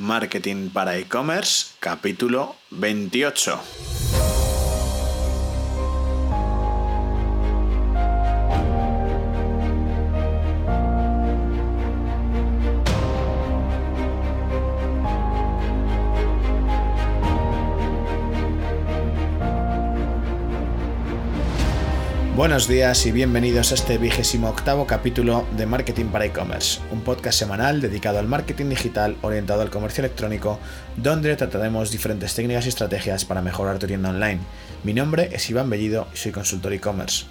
[0.00, 3.99] Marketing para e-commerce, capítulo 28.
[22.40, 27.38] Buenos días y bienvenidos a este vigésimo octavo capítulo de Marketing para e-commerce, un podcast
[27.38, 30.58] semanal dedicado al marketing digital orientado al comercio electrónico,
[30.96, 34.40] donde trataremos diferentes técnicas y estrategias para mejorar tu tienda online.
[34.84, 37.26] Mi nombre es Iván Bellido y soy consultor e-commerce.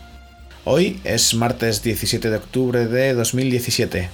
[0.63, 4.09] Hoy es martes 17 de octubre de 2017.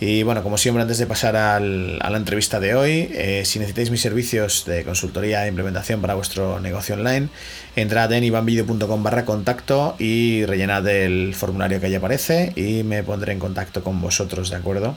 [0.00, 3.90] Y bueno, como siempre, antes de pasar a la entrevista de hoy, eh, si necesitáis
[3.90, 7.28] mis servicios de consultoría e implementación para vuestro negocio online,
[7.74, 13.32] entrad en ivanvideo.com barra contacto y rellenad el formulario que ahí aparece y me pondré
[13.32, 14.96] en contacto con vosotros, ¿de acuerdo?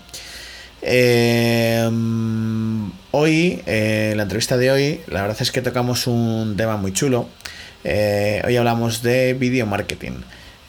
[0.84, 1.90] Eh,
[3.10, 7.28] hoy, eh, la entrevista de hoy, la verdad es que tocamos un tema muy chulo.
[7.84, 10.22] hoy hablamos de video marketing.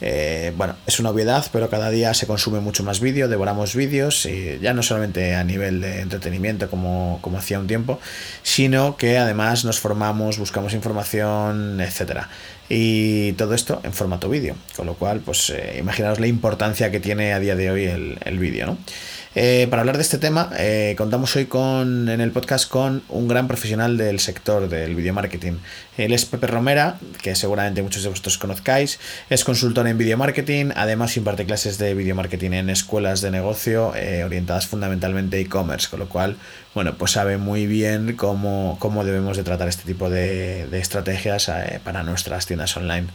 [0.04, 4.26] Eh, bueno, es una obviedad, pero cada día se consume mucho más vídeo, devoramos vídeos,
[4.26, 8.00] y ya no solamente a nivel de entretenimiento como, como hacía un tiempo,
[8.42, 12.28] sino que además nos formamos, buscamos información, etcétera.
[12.68, 16.98] Y todo esto en formato vídeo, con lo cual, pues eh, imaginaos la importancia que
[16.98, 18.78] tiene a día de hoy el, el vídeo, ¿no?
[19.34, 20.50] Eh, para hablar de este tema,
[20.98, 25.54] contamos hoy con, en el podcast con un gran profesional del sector del video marketing.
[25.96, 28.98] Él es Pepe Romera, que seguramente muchos de vosotros conozcáis.
[29.30, 33.94] Es consultor en video marketing, además imparte clases de video marketing en escuelas de negocio
[33.94, 36.36] eh, orientadas fundamentalmente a e-commerce, con lo cual,
[36.74, 41.50] bueno, pues sabe muy bien cómo, cómo debemos de tratar este tipo de, de estrategias
[41.84, 43.08] para nuestras tiendas online.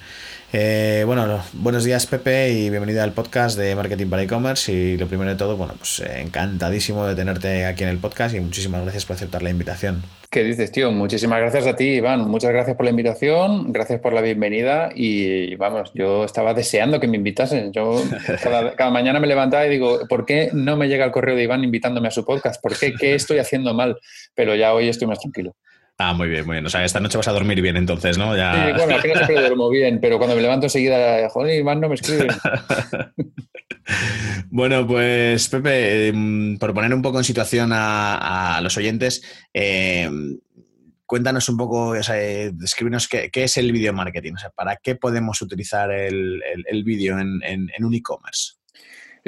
[0.53, 5.08] Eh, bueno, buenos días Pepe y bienvenido al podcast de Marketing para E-Commerce y lo
[5.08, 8.81] primero de todo, bueno, pues eh, encantadísimo de tenerte aquí en el podcast y muchísimas
[8.81, 10.03] gracias por aceptar la invitación.
[10.31, 10.90] ¿Qué dices, tío?
[10.92, 12.30] Muchísimas gracias a ti, Iván.
[12.30, 17.08] Muchas gracias por la invitación, gracias por la bienvenida y vamos, yo estaba deseando que
[17.09, 17.74] me invitasen.
[17.74, 18.02] Yo
[18.41, 21.44] cada, cada mañana me levantaba y digo, ¿por qué no me llega el correo de
[21.44, 22.62] Iván invitándome a su podcast?
[22.62, 22.94] ¿Por qué?
[22.94, 23.97] ¿Qué estoy haciendo mal?
[24.34, 25.56] Pero ya hoy estoy más tranquilo.
[26.00, 26.66] Ah, muy bien, muy bien.
[26.66, 28.38] O sea, esta noche vas a dormir bien entonces, ¿no?
[28.38, 28.53] Ya...
[28.53, 31.90] Sí, bueno, aquí no siempre duermo bien, pero cuando me levanto enseguida, joder, más no
[31.90, 32.28] me escribe.
[34.52, 40.38] bueno, pues Pepe, em, por poner un poco en situación a, los oyentes, em,
[41.08, 42.16] cuéntanos un poco, o sea,
[42.53, 46.44] descríbenos qué, es el video marketing, o sea, para qué podemos utilizar el,
[46.85, 48.56] vídeo en, en un e-commerce.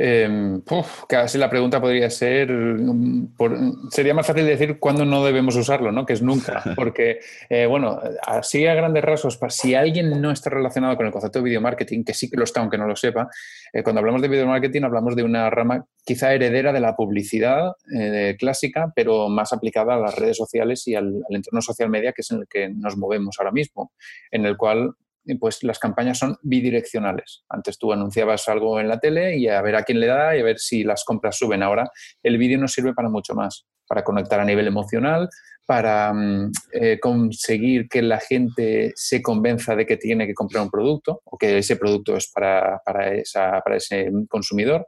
[0.02, 0.62] Eh,
[1.10, 6.06] casi la pregunta podría ser, mm, sería más fácil decir cuándo no debemos usarlo, ¿no?
[6.06, 10.96] que es nunca, porque, eh, bueno, así a grandes rasgos, si alguien no está relacionado
[10.96, 13.28] con el concepto de video marketing, que sí que lo está, aunque no lo sepa,
[13.74, 17.74] eh, cuando hablamos de video marketing hablamos de una rama quizá heredera de la publicidad
[17.94, 22.14] eh, clásica, pero más aplicada a las redes sociales y al, al entorno social media,
[22.14, 23.92] que es en el que nos movemos ahora mismo,
[24.32, 24.94] en el cual
[25.40, 27.44] pues las campañas son bidireccionales.
[27.50, 30.40] Antes tú anunciabas algo en la tele y a ver a quién le da y
[30.40, 31.64] a ver si las compras suben.
[31.64, 31.90] Ahora
[32.24, 35.28] el vídeo nos sirve para mucho más, para conectar a nivel emocional,
[35.70, 40.72] para mm, eh, conseguir que la gente se convenza de que tiene que comprar un
[40.72, 44.88] producto o que ese producto es para, para, esa, para ese consumidor.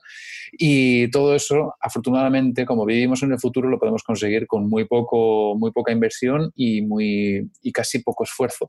[0.53, 5.55] Y todo eso, afortunadamente, como vivimos en el futuro, lo podemos conseguir con muy, poco,
[5.55, 8.65] muy poca inversión y, muy, y casi poco esfuerzo.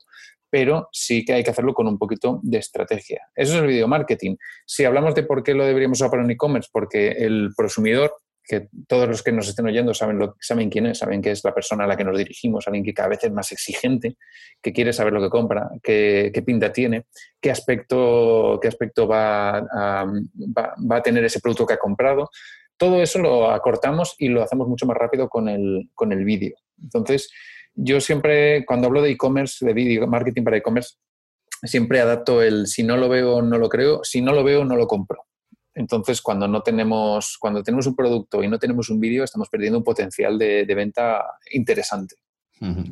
[0.51, 3.21] Pero sí que hay que hacerlo con un poquito de estrategia.
[3.35, 4.35] Eso es el video marketing.
[4.67, 8.13] Si hablamos de por qué lo deberíamos usar para un e-commerce, porque el consumidor
[8.43, 11.43] que todos los que nos estén oyendo saben, lo, saben quién es, saben que es
[11.43, 14.17] la persona a la que nos dirigimos, alguien que cada vez es más exigente,
[14.61, 17.05] que quiere saber lo que compra, qué, pinta tiene,
[17.39, 22.29] qué aspecto, qué aspecto va a, va, a, tener ese producto que ha comprado.
[22.75, 26.55] Todo eso lo acortamos y lo hacemos mucho más rápido con el, con el vídeo.
[26.81, 27.31] Entonces,
[27.75, 30.95] yo siempre, cuando hablo de e-commerce, de vídeo, marketing para e-commerce,
[31.63, 34.75] siempre adapto el si no lo veo, no lo creo, si no lo veo, no
[34.75, 35.25] lo compro.
[35.75, 39.79] Entonces, cuando no tenemos, cuando tenemos un producto y no tenemos un vídeo, estamos perdiendo
[39.79, 42.15] un potencial de, venta interesante.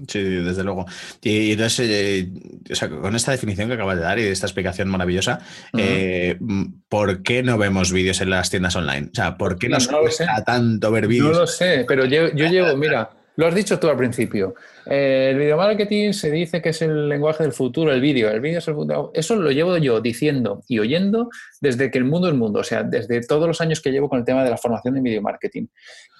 [0.07, 0.85] Sí, desde luego.
[1.21, 2.29] Y, entonces, eh,
[2.89, 5.39] con esta definición que acabas de dar y esta explicación maravillosa,
[5.77, 6.37] eh,
[6.89, 9.09] ¿por qué no vemos vídeos en las tiendas online?
[9.11, 11.31] O sea, ¿por qué nos cuesta tanto ver vídeos?
[11.31, 14.55] No lo sé, pero yo llevo, mira, lo has dicho tú al principio.
[14.85, 18.29] el video marketing se dice que es el lenguaje del futuro, el vídeo.
[18.29, 19.11] El vídeo es el futuro.
[19.13, 21.29] Eso lo llevo yo diciendo y oyendo
[21.59, 24.19] desde que el mundo es mundo, o sea, desde todos los años que llevo con
[24.19, 25.67] el tema de la formación de video marketing.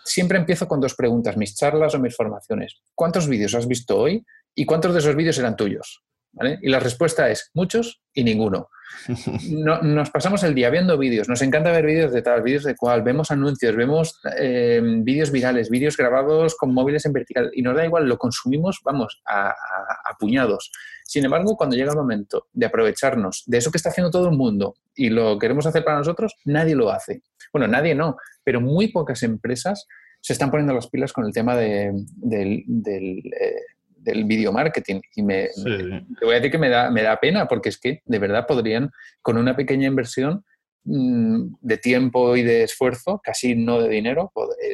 [0.05, 2.81] Siempre empiezo con dos preguntas, mis charlas o mis formaciones.
[2.95, 4.25] ¿Cuántos vídeos has visto hoy
[4.55, 6.03] y cuántos de esos vídeos eran tuyos?
[6.61, 8.69] Y la respuesta es muchos y ninguno.
[9.81, 13.01] Nos pasamos el día viendo vídeos, nos encanta ver vídeos de tal, vídeos de cual,
[13.01, 17.85] vemos anuncios, vemos eh, vídeos virales, vídeos grabados con móviles en vertical y nos da
[17.85, 19.55] igual, lo consumimos, vamos, a,
[20.19, 20.71] puñados.
[21.05, 24.37] Sin embargo, cuando llega el momento de aprovecharnos de eso que está haciendo todo el
[24.37, 27.23] mundo y lo queremos hacer para nosotros, nadie lo hace.
[27.51, 29.87] Bueno, nadie no, pero muy pocas empresas
[30.21, 32.63] se están poniendo las pilas con el tema de, del,
[33.39, 33.55] eh,
[34.01, 35.01] del video marketing.
[35.15, 38.01] Y me, te voy a decir que me da, me da pena porque es que
[38.05, 40.43] de verdad podrían, con una pequeña inversión
[40.83, 44.31] mm, de tiempo y de esfuerzo, casi no de dinero,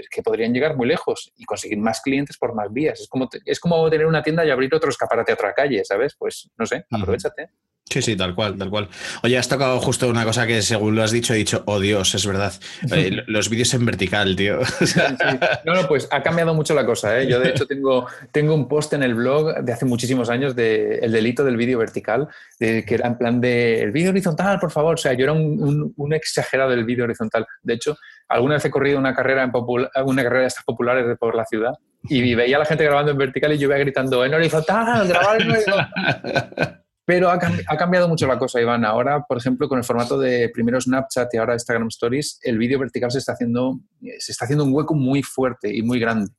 [0.09, 3.00] que podrían llegar muy lejos y conseguir más clientes por más vías.
[3.00, 6.15] Es como, es como tener una tienda y abrir otro escaparate a otra calle, ¿sabes?
[6.18, 7.50] Pues no sé, aprovechate.
[7.89, 8.89] Sí, sí, tal cual, tal cual.
[9.24, 12.13] Oye, has tocado justo una cosa que según lo has dicho, he dicho, oh Dios,
[12.16, 12.54] es verdad.
[12.98, 14.60] Eh, los vídeos en vertical, tío.
[15.66, 17.19] No, no, pues ha cambiado mucho la cosa.
[17.19, 17.28] ¿eh?
[17.28, 21.00] Yo, de hecho, tengo, tengo un post en el blog de hace muchísimos años de
[21.00, 22.28] el delito del vídeo vertical,
[22.60, 24.95] de, que era en plan de el vídeo horizontal, por favor.
[24.95, 27.45] O sea, yo era un, un, exagerado del vídeo horizontal.
[27.62, 27.98] De hecho,
[28.28, 31.74] alguna vez he corrido una carrera, en una carrera de estas populares por la ciudad
[32.04, 35.42] y veía a la gente grabando en vertical y yo iba gritando en horizontal, grabar
[35.42, 36.84] en horizontal.
[37.07, 38.83] Pero ha, cambiado mucho la cosa, Iván.
[38.83, 42.77] Ahora, por ejemplo, con el formato de primero Snapchat y ahora Instagram Stories, el vídeo
[42.80, 43.80] vertical se está haciendo,
[44.19, 46.33] se está haciendo un hueco muy fuerte y muy grande.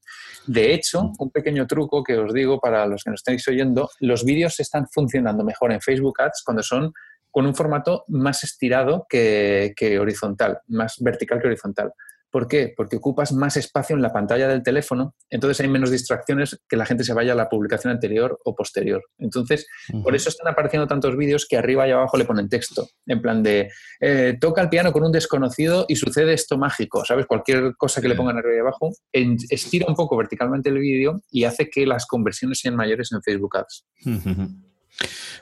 [0.47, 4.27] De hecho, un pequeño truco que os digo para los que nos estáis oyendo, los
[4.27, 6.93] vídeos están funcionando mejor en Facebook Ads cuando son
[7.31, 11.95] con un formato más estirado que horizontal, más vertical que horizontal.
[12.31, 12.75] ¿Por qué?
[12.77, 16.85] Porque ocupas más espacio en la pantalla del teléfono, entonces hay menos distracciones que la
[16.85, 19.03] gente se vaya a la publicación anterior o posterior.
[19.19, 19.67] Entonces,
[20.03, 23.43] por eso están apareciendo tantos vídeos que arriba y abajo le ponen texto, en plan
[23.43, 23.71] de
[24.01, 27.27] eh, toca el piano con un desconocido y sucede esto mágico, ¿sabes?
[27.27, 31.45] Cualquier cosa que le pongan arriba y abajo, estira un poco verticalmente el vídeo y
[31.45, 33.87] hace que las conversiones sean mayores en Facebook Ads.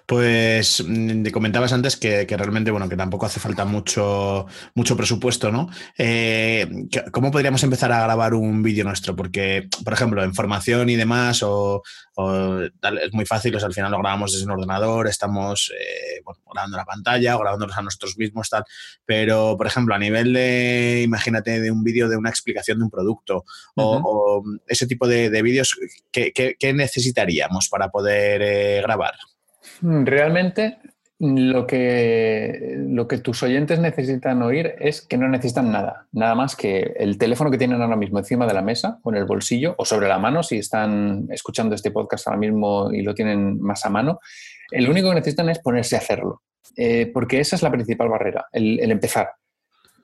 [0.06, 5.50] Pues mm, te comentabas antes que, realmente, bueno, que tampoco hace falta mucho, mucho presupuesto,
[5.50, 5.68] ¿no?
[5.98, 9.16] Eh, ¿Cómo podríamos empezar a grabar un vídeo nuestro?
[9.16, 11.82] Porque, por ejemplo, en formación y demás, o,
[12.16, 16.22] es muy fácil, o al final lo grabamos desde un ordenador, estamos eh,
[16.52, 18.64] grabando la pantalla o grabándonos a nosotros mismos, tal.
[19.04, 22.90] Pero, por ejemplo, a nivel de, imagínate, de un vídeo de una explicación de un
[22.90, 23.44] producto
[23.74, 25.76] o, ese tipo de, vídeos,
[26.12, 29.14] ¿qué, necesitaríamos para poder eh, grabar?
[29.82, 30.78] Realmente
[31.18, 36.56] lo que, lo que tus oyentes necesitan oír es que no necesitan nada, nada más
[36.56, 39.74] que el teléfono que tienen ahora mismo encima de la mesa o en el bolsillo
[39.78, 43.86] o sobre la mano si están escuchando este podcast ahora mismo y lo tienen más
[43.86, 44.20] a mano.
[44.70, 46.42] El único que necesitan es ponerse a hacerlo,
[46.76, 49.30] eh, porque esa es la principal barrera, el, el empezar.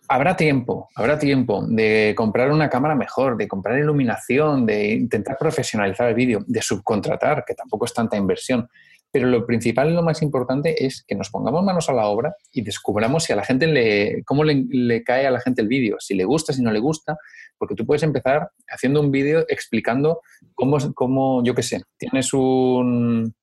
[0.09, 6.09] Habrá tiempo, habrá tiempo de comprar una cámara mejor, de comprar iluminación, de intentar profesionalizar
[6.09, 8.69] el vídeo, de subcontratar, que tampoco es tanta inversión
[9.13, 12.35] pero lo principal y lo más importante es que nos pongamos manos a la obra
[12.51, 15.97] y descubramos si a la gente le, cómo le, cae a la gente el vídeo,
[16.01, 17.17] si le gusta, si no le gusta,
[17.59, 20.23] porque tú puedes empezar haciendo un vídeo explicando
[20.55, 23.35] cómo, cómo, yo qué sé, tienes un,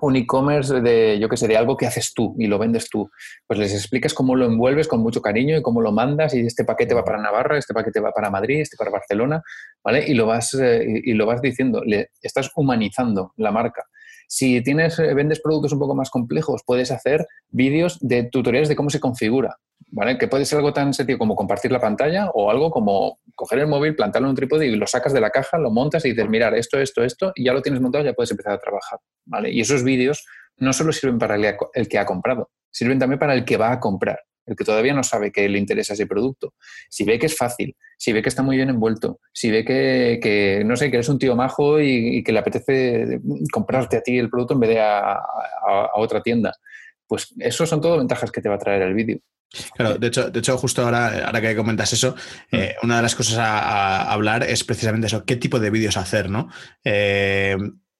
[0.00, 3.10] un e-commerce de, yo qué sé, de algo que haces tú y lo vendes tú.
[3.46, 6.64] Pues les explicas cómo lo envuelves con mucho cariño y cómo lo mandas y este
[6.64, 9.42] paquete va para Navarra, este paquete va para Madrid, este para Barcelona,
[9.82, 10.04] ¿vale?
[10.06, 13.84] Y lo vas, eh, y, lo vas diciendo, le estás humanizando la marca.
[14.36, 18.74] Si tienes, eh, vendes productos un poco más complejos, puedes hacer vídeos de tutoriales de
[18.74, 19.58] cómo se configura,
[19.92, 20.18] ¿vale?
[20.18, 23.68] Que puede ser algo tan sencillo como compartir la pantalla o algo como coger el
[23.68, 26.28] móvil, plantarlo en un trípode y lo sacas de la caja, lo montas y dices,
[26.28, 28.98] mirar, esto, esto, esto, y ya lo tienes montado, ya puedes empezar a trabajar.
[29.52, 30.26] Y esos vídeos
[30.56, 33.78] no solo sirven para el que ha comprado, sirven también para el que va a
[33.78, 36.54] comprar el que todavía no sabe que le interesa ese producto,
[36.88, 40.62] si ve que es fácil, si ve que está muy bien envuelto, si ve que,
[40.64, 43.20] no sé, que eres un tío majo y, que le apetece
[43.52, 45.20] comprarte a ti el producto en vez de a,
[45.94, 46.52] otra tienda,
[47.06, 49.18] pues eso son todo ventajas que te va a traer el vídeo.
[49.76, 52.16] Claro, de hecho, de hecho, justo ahora, ahora que comentas eso,
[52.50, 52.56] mm.
[52.56, 56.28] eh, una de las cosas a, hablar es precisamente eso, qué tipo de vídeos hacer,
[56.28, 56.48] ¿no?
[56.82, 57.56] Eh,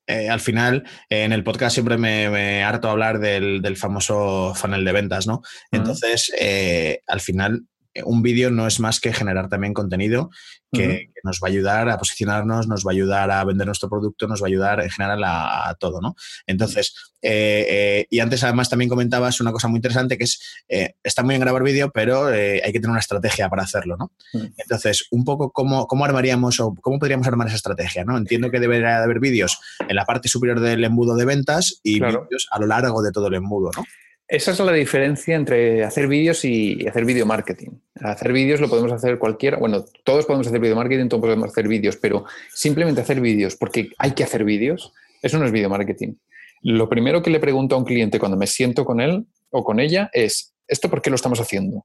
[0.07, 5.27] eh, al final, en el podcast siempre me, harto hablar del, famoso funnel de ventas,
[5.27, 5.43] ¿no?
[5.71, 7.67] Entonces, eh, al final,
[8.05, 10.31] un vídeo no es más que generar también contenido
[10.75, 14.29] que, nos va a ayudar a posicionarnos, nos va a ayudar a vender nuestro producto,
[14.29, 16.15] nos va a ayudar en general a, todo, ¿no?
[16.47, 20.95] Entonces, eh, eh, y antes además también comentabas una cosa muy interesante que es, eh,
[21.03, 24.13] está muy bien grabar vídeo, pero hay que tener una estrategia para hacerlo, ¿no?
[24.33, 28.19] Entonces, un poco cómo, cómo armaríamos o cómo podríamos armar esa estrategia, ¿no?
[28.19, 29.59] Entiendo que debería haber vídeos
[29.89, 33.29] en la parte superior del embudo de ventas y vídeos a lo largo de todo
[33.29, 33.85] el embudo, ¿no?
[34.27, 37.73] Esa es la diferencia entre hacer vídeos y hacer video marketing.
[38.01, 41.69] Hacer vídeos lo podemos hacer cualquiera, bueno, todos podemos hacer video marketing, todos podemos hacer
[41.69, 46.15] vídeos, pero simplemente hacer vídeos porque hay que hacer vídeos, eso no es video marketing.
[46.63, 49.79] Lo primero que le pregunto a un cliente cuando me siento con él o con
[49.79, 51.85] ella es, ¿esto por qué lo estamos haciendo?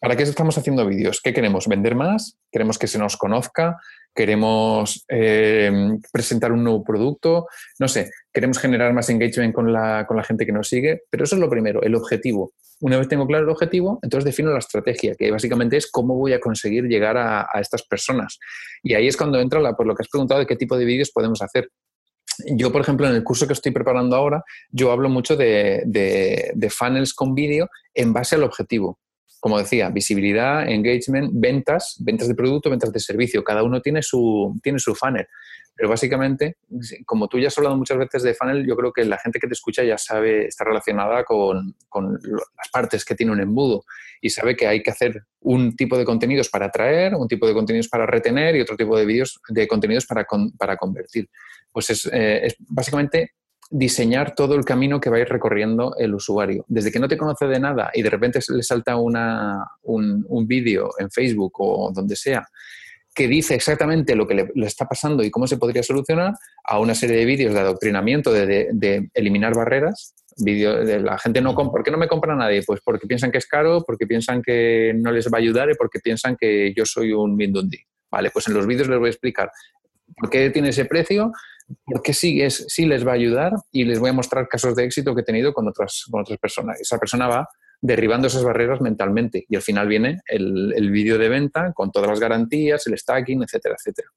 [0.00, 1.20] ¿Para qué estamos haciendo vídeos?
[1.22, 1.66] ¿Qué queremos?
[1.66, 2.36] ¿Vender más?
[2.52, 3.78] ¿Queremos que se nos conozca?
[4.14, 5.72] ¿Queremos eh,
[6.12, 7.46] presentar un nuevo producto?
[7.78, 11.24] No sé, queremos generar más engagement con la, con la gente que nos sigue, pero
[11.24, 12.52] eso es lo primero, el objetivo.
[12.80, 16.34] Una vez tengo claro el objetivo, entonces defino la estrategia, que básicamente es cómo voy
[16.34, 18.38] a conseguir llegar a, estas personas.
[18.82, 20.84] Y ahí es cuando entra la, por lo que has preguntado de qué tipo de
[20.84, 21.70] vídeos podemos hacer.
[22.56, 26.70] Yo, por ejemplo, en el curso que estoy preparando ahora, yo hablo mucho de, de
[26.70, 28.98] funnels con vídeo en base al objetivo
[29.44, 33.44] como decía, visibilidad, engagement, ventas, ventas de producto, ventas de servicio.
[33.44, 35.26] Cada uno tiene su, tiene su funnel.
[35.74, 36.56] Pero básicamente,
[37.04, 39.46] como tú ya has hablado muchas veces de funnel, yo creo que la gente que
[39.46, 43.84] te escucha ya sabe, está relacionada con, con las partes que tiene un embudo
[44.22, 47.52] y sabe que hay que hacer un tipo de contenidos para atraer, un tipo de
[47.52, 51.28] contenidos para retener y otro tipo de vídeos de contenidos para, para convertir.
[51.70, 53.34] Pues es, eh, es básicamente
[53.70, 56.64] diseñar todo el camino que va a ir recorriendo el usuario.
[56.68, 60.46] Desde que no te conoce de nada y de repente le salta una, un, un
[60.46, 62.46] vídeo en Facebook o donde sea
[63.14, 66.94] que dice exactamente lo que le, está pasando y cómo se podría solucionar, a una
[66.94, 70.14] serie de vídeos de adoctrinamiento, de, de, eliminar barreras.
[70.36, 71.70] Vídeo de la gente no compra.
[71.70, 72.64] ¿Por qué no me compra nadie?
[72.66, 75.74] Pues porque piensan que es caro, porque piensan que no les va a ayudar y
[75.74, 77.78] porque piensan que yo soy un Mindundi.
[78.10, 79.52] Vale, pues en los vídeos les voy a explicar
[80.16, 81.30] por qué tiene ese precio,
[81.84, 84.84] porque sí, es, sí les va a ayudar y les voy a mostrar casos de
[84.84, 86.80] éxito que he tenido con otras, con otras personas.
[86.80, 87.48] Esa persona va
[87.80, 92.08] derribando esas barreras mentalmente y al final viene el, el vídeo de venta con todas
[92.08, 94.08] las garantías, el stacking, etcétera, etcétera.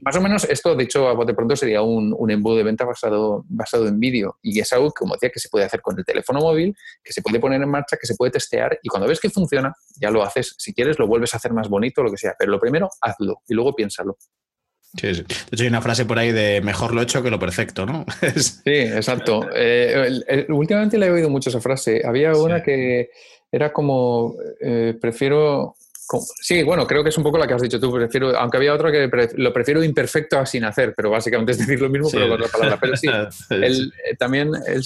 [0.00, 2.84] Más o menos esto, de hecho, a bote pronto sería un, un embudo de venta
[2.84, 6.04] basado, basado en vídeo y es algo, como decía, que se puede hacer con el
[6.04, 9.20] teléfono móvil, que se puede poner en marcha, que se puede testear y cuando ves
[9.20, 10.56] que funciona, ya lo haces.
[10.58, 13.42] Si quieres, lo vuelves a hacer más bonito, lo que sea, pero lo primero, hazlo
[13.46, 14.16] y luego piénsalo.
[14.96, 15.22] Sí, sí.
[15.22, 18.06] De hecho, hay una frase por ahí de mejor lo hecho que lo perfecto, ¿no?
[18.36, 19.48] sí, exacto.
[19.54, 22.02] Eh, últimamente le he oído mucho esa frase.
[22.04, 23.10] Había una que
[23.50, 25.74] era como, eh, prefiero
[26.40, 27.92] Sí, bueno, creo que es un poco la que has dicho tú.
[27.92, 31.80] Prefiero, aunque había otra que lo prefiero imperfecto a sin hacer, pero básicamente es decir
[31.80, 32.78] lo mismo, pero con otra palabra.
[32.80, 33.08] Pero sí,
[33.50, 34.82] eh, también el,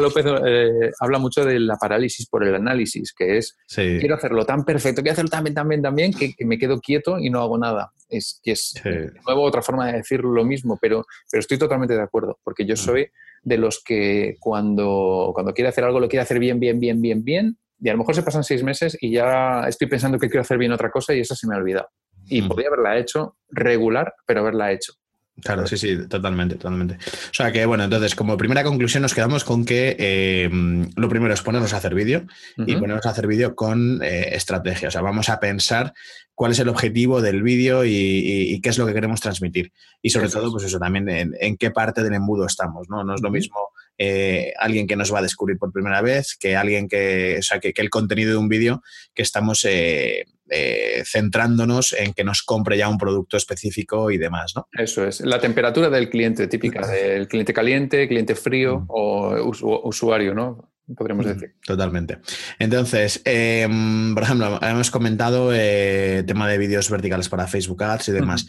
[0.00, 4.64] López eh, habla mucho de la parálisis por el análisis, que es quiero hacerlo tan
[4.64, 7.40] perfecto, quiero hacerlo tan bien, tan bien, tan bien, que, me quedo quieto y no
[7.40, 7.92] hago nada.
[8.08, 11.94] Es que es de nuevo otra forma de decir lo mismo, pero, pero estoy totalmente
[11.94, 12.78] de acuerdo, porque yo mm.
[12.78, 13.08] soy
[13.42, 17.24] de los que cuando, cuando quiere hacer algo lo quiere hacer bien, bien, bien, bien,
[17.24, 20.42] bien, y a lo mejor se pasan seis meses y ya estoy pensando que quiero
[20.42, 21.88] hacer bien otra cosa y eso se me ha olvidado.
[22.26, 22.48] Y mm.
[22.48, 24.94] podría haberla hecho regular, pero haberla hecho.
[25.42, 26.94] Claro, sí, sí, totalmente, totalmente.
[26.94, 30.48] O sea que, bueno, entonces, como primera conclusión, nos quedamos con que eh,
[30.94, 32.24] lo primero es ponernos a hacer vídeo
[32.56, 34.88] y ponernos a hacer vídeo con eh, estrategia.
[34.88, 35.92] O sea, vamos a pensar
[36.36, 39.72] cuál es el objetivo del vídeo y, qué es lo que queremos transmitir.
[40.00, 43.02] Y sobre todo, pues eso, también en, qué parte del embudo estamos, ¿no?
[43.02, 43.56] No es lo mismo
[43.96, 47.60] eh, alguien que nos va a descubrir por primera vez, que alguien que, o sea,
[47.60, 48.82] que, el contenido de un vídeo
[49.14, 54.54] que estamos eh, eh, centrándonos en que nos compre ya un producto específico y demás,
[54.56, 54.68] ¿no?
[54.72, 55.20] Eso es.
[55.20, 58.86] La temperatura del cliente típica, del cliente caliente, cliente frío mm.
[58.88, 59.48] o
[59.84, 60.70] usuario, ¿no?
[60.98, 61.54] podríamos mm, decir.
[61.64, 62.18] Totalmente.
[62.58, 68.12] Entonces, em, por ejemplo, hemos comentado el tema de vídeos verticales para Facebook Ads y
[68.12, 68.46] demás.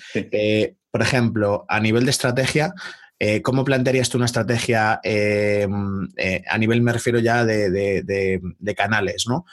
[0.92, 2.74] por ejemplo, a nivel de estrategia,
[3.20, 5.68] eh, ¿Cómo plantearías tú una estrategia eh,
[6.18, 8.42] eh, a nivel, me refiero ya de,
[8.76, 9.46] canales, ¿no?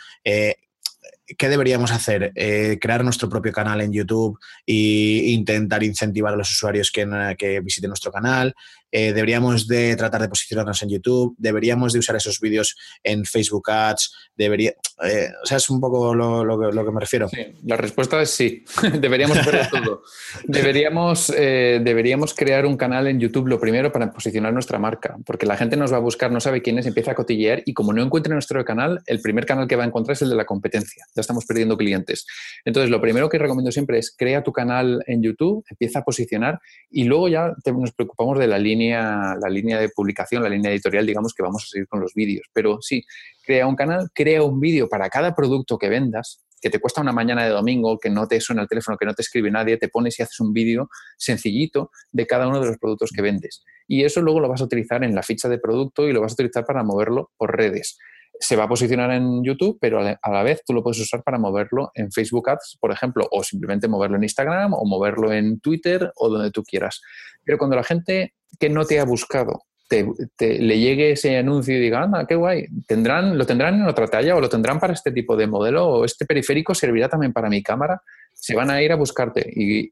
[1.38, 2.32] ¿qué deberíamos hacer?
[2.80, 7.06] ¿Crear nuestro propio canal en YouTube e intentar incentivar a los usuarios que,
[7.38, 8.54] que visiten nuestro canal?
[8.92, 11.34] Eh, ¿Deberíamos de tratar de posicionarnos en YouTube?
[11.38, 14.14] ¿Deberíamos de usar esos vídeos en Facebook Ads?
[14.36, 17.28] Debería, eh, o sea, es un poco lo, que me refiero.
[17.64, 18.64] la respuesta es sí.
[19.00, 20.02] deberíamos hacerlo todo.
[20.44, 25.56] Deberíamos, deberíamos crear un canal en YouTube lo primero para posicionar nuestra marca, porque la
[25.56, 28.02] gente nos va a buscar, no sabe quién es, empieza a cotillear y como no
[28.02, 31.04] encuentra nuestro canal, el primer canal que va a encontrar es el de la competencia
[31.22, 32.26] estamos perdiendo clientes.
[32.64, 36.60] Entonces, lo primero que recomiendo siempre es crea tu canal en YouTube, empieza a posicionar
[36.90, 41.06] y luego ya nos preocupamos de la línea, la línea de publicación, la línea editorial,
[41.06, 42.46] digamos que vamos a seguir con los vídeos.
[42.52, 43.04] Pero sí,
[43.44, 47.12] crea un canal, crea un vídeo para cada producto que vendas, que te cuesta una
[47.12, 49.88] mañana de domingo, que no te suena el teléfono, que no te escribe nadie, te
[49.88, 53.64] pones y haces un vídeo sencillito de cada uno de los productos que vendes.
[53.88, 56.32] Y eso luego lo vas a utilizar en la ficha de producto y lo vas
[56.32, 57.98] a utilizar para moverlo por redes
[58.42, 61.38] se va a posicionar en YouTube, pero a la vez tú lo puedes usar para
[61.38, 66.12] moverlo en Facebook Ads, por ejemplo, o simplemente moverlo en Instagram o moverlo en Twitter
[66.16, 67.00] o donde tú quieras.
[67.44, 69.60] Pero cuando la gente que no te ha buscado
[70.00, 74.34] le llegue ese anuncio y diga, anda, qué guay, ¿Tendrán, ¿lo tendrán en otra talla
[74.36, 77.62] o lo tendrán para este tipo de modelo o este periférico servirá también para mi
[77.62, 78.02] cámara?
[78.32, 79.90] Se van a ir a buscarte y,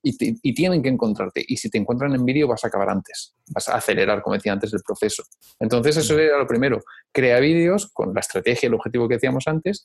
[0.53, 1.45] tienen que encontrarte.
[1.47, 4.53] Y si te encuentran en vídeo vas a acabar antes, vas a acelerar, como decía
[4.53, 5.23] antes, el proceso.
[5.59, 6.81] Entonces eso era lo primero,
[7.13, 9.85] crea vídeos con la estrategia, el objetivo que decíamos antes,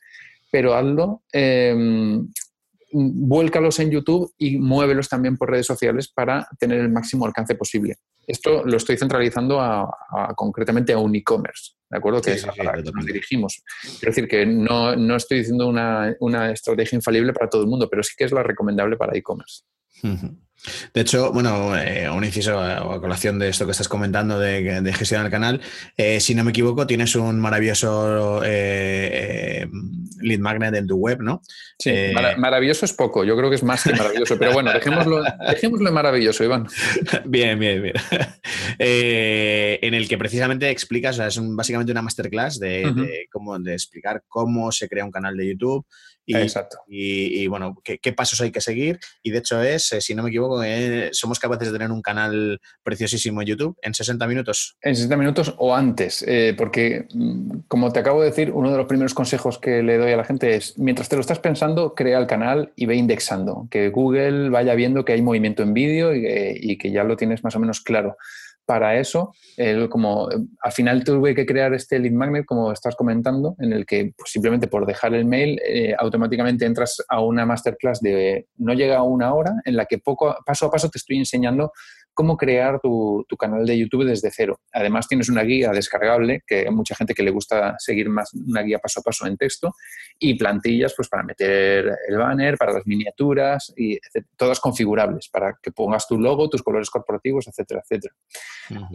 [0.52, 1.76] pero hazlo eh,
[2.96, 7.96] vuélcalos en YouTube y muévelos también por redes sociales para tener el máximo alcance posible.
[8.26, 9.88] Esto lo estoy centralizando a,
[10.36, 12.22] concretamente a un e-commerce, ¿de acuerdo?
[12.22, 13.64] Que es para que nos dirigimos.
[14.00, 17.88] Quiero decir que no, no estoy diciendo una, una, estrategia infalible para todo el mundo,
[17.90, 19.64] pero sí que es la recomendable para e-commerce.
[20.94, 24.94] De hecho, bueno, eh, un inciso a colación de esto que estás comentando de, de
[24.94, 25.62] gestión del canal,
[25.98, 29.10] eh, si no me equivoco, tienes un maravilloso eh,
[29.64, 29.68] eh,
[30.22, 31.42] lead magnet en tu web, ¿no?
[31.78, 31.94] Sí,
[32.38, 36.44] maravilloso es poco, yo creo que es más que maravilloso, pero bueno, dejémoslo, dejémoslo maravilloso,
[36.44, 36.68] Iván.
[37.26, 37.96] Bien, bien, bien.
[38.80, 44.24] en el que precisamente explicas, o sea, es básicamente una masterclass de, cómo, de explicar
[44.28, 45.86] cómo se crea un canal de YouTube,
[46.26, 46.80] y, Exacto.
[46.88, 49.00] Y, bueno, ¿qué, pasos hay que seguir.
[49.22, 52.02] Y de hecho es, eh, si no me equivoco, eh, somos capaces de tener un
[52.02, 54.78] canal preciosísimo en YouTube en 60 minutos.
[54.82, 58.78] En 60 minutos o antes, eh, porque mm, como te acabo de decir, uno de
[58.78, 61.94] los primeros consejos que le doy a la gente es, mientras te lo estás pensando,
[61.94, 66.14] crea el canal y ve indexando, que Google vaya viendo que hay movimiento en vídeo
[66.16, 68.18] y que ya lo tienes más o menos claro
[68.66, 69.34] para eso,
[69.90, 70.28] como
[70.62, 74.32] al final tuve que crear este lead magnet, como estás comentando, en el que pues,
[74.32, 79.04] simplemente por dejar el mail eh, automáticamente entras a una masterclass de no llega a
[79.04, 81.72] una hora, en la que poco, paso a paso te estoy enseñando
[82.16, 84.60] cómo crear tu, canal de YouTube desde cero.
[84.72, 88.62] Además tienes una guía descargable, que hay mucha gente que le gusta seguir más una
[88.62, 89.74] guía paso a paso en texto,
[90.18, 94.00] y plantillas pues para meter el banner, para las miniaturas, y
[94.38, 98.16] todas configurables, para que pongas tu logo, tus colores corporativos, etcétera, etcétera.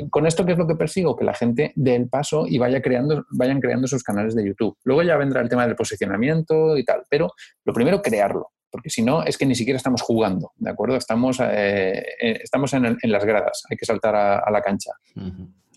[0.08, 1.14] Con esto, ¿qué es lo que persigo?
[1.14, 4.76] Que la gente dé el paso y vaya creando, vayan creando sus canales de YouTube.
[4.84, 7.32] Luego ya vendrá el tema del posicionamiento y tal, pero
[7.64, 10.96] lo primero, crearlo porque si no es que ni siquiera estamos jugando, ¿de acuerdo?
[10.96, 14.90] Estamos, eh, eh, estamos en, las gradas, hay que saltar a, la cancha.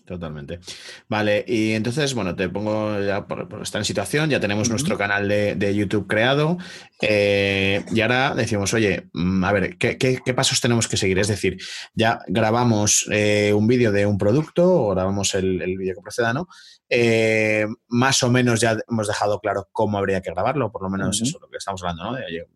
[0.04, 0.60] Totalmente.
[1.08, 5.26] Vale, y entonces, bueno, te pongo ya por, estar en situación, ya tenemos nuestro canal
[5.28, 6.58] de, YouTube creado
[7.00, 11.18] eh, y ahora decimos, oye, mm, a ver, ¿qué, pasos tenemos que seguir?
[11.18, 11.56] Es decir,
[11.94, 16.48] ya grabamos un vídeo de un producto o grabamos el, vídeo que proceda, ¿no?
[17.88, 21.38] más o menos ya hemos dejado claro cómo habría que grabarlo, por lo menos eso
[21.38, 22.14] es lo que estamos hablando, ¿no?
[22.14, 22.46] De, oye,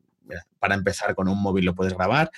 [0.58, 2.30] para empezar con un móvil lo puedes grabar.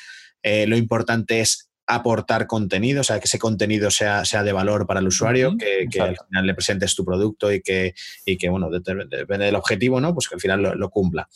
[0.42, 4.86] Eh, lo importante es aportar contenido, o sea, que ese contenido sea, sea de valor
[4.86, 8.70] para el usuario, que, al final le presentes tu producto y que, y que bueno,
[8.70, 10.14] depende del objetivo, ¿no?
[10.14, 11.28] Pues que al final lo, cumpla.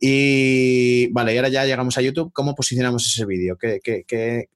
[0.00, 2.32] Y vale, y ahora ya llegamos a YouTube.
[2.32, 3.56] ¿Cómo posicionamos ese vídeo?
[3.58, 4.48] ¿Qué, qué, qué,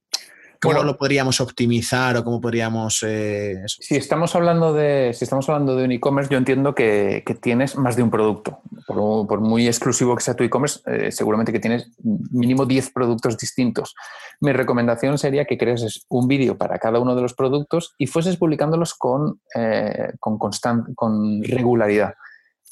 [0.60, 3.02] ¿Cómo lo podríamos optimizar o cómo podríamos...?
[3.06, 7.76] Eh, si, estamos hablando de, si estamos hablando de un e-commerce, yo entiendo que, tienes
[7.76, 8.60] más de un producto.
[8.94, 13.94] Por, muy exclusivo que sea tu e-commerce, eh, seguramente que tienes mínimo 10 productos distintos.
[14.40, 18.36] Mi recomendación sería que crees un vídeo para cada uno de los productos y fueses
[18.36, 20.38] publicándolos con, eh, con,
[20.94, 22.14] con regularidad.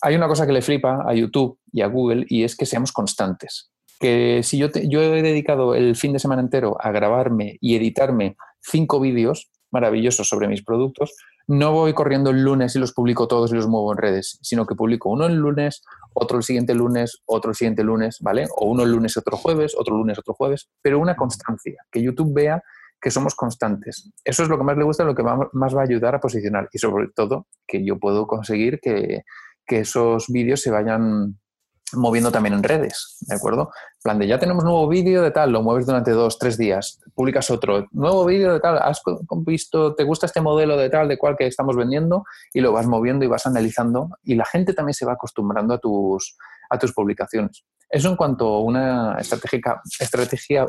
[0.03, 2.93] Hay una cosa que le flipa a YouTube y a Google y es que seamos
[2.93, 7.75] constantes que si yo, yo he dedicado el fin de semana entero a grabarme y
[7.75, 11.15] editarme cinco vídeos maravillosos sobre mis productos,
[11.49, 14.67] no voy corriendo el lunes y los publico todos y los muevo en redes, sino
[14.67, 15.83] que publico uno el lunes,
[16.13, 18.47] otro el siguiente lunes, otro el siguiente lunes, ¿vale?
[18.57, 22.35] O uno el lunes otro jueves, otro lunes, otro jueves, pero una constancia, que YouTube
[22.35, 22.63] vea
[23.01, 24.11] que somos constantes.
[24.25, 26.69] Eso es lo que más le gusta, lo que más va a ayudar a posicionar
[26.73, 29.23] y sobre todo que yo puedo conseguir que,
[29.67, 31.39] que esos vídeos se vayan
[31.95, 33.71] moviendo también en redes, ¿de acuerdo?
[34.03, 37.51] plan de ya tenemos nuevo vídeo de tal, lo mueves durante dos, tres días, publicas
[37.51, 39.03] otro, nuevo vídeo de tal, has
[39.45, 42.87] visto, te gusta este modelo de tal, de cual que estamos vendiendo y lo vas
[42.87, 46.37] moviendo y vas analizando y la gente también se va acostumbrando a tus,
[46.71, 47.65] a tus publicaciones.
[47.89, 50.67] Eso en cuanto a una estrategia, estrategia,